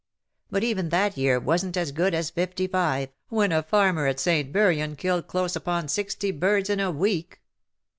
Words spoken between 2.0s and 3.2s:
as ^55,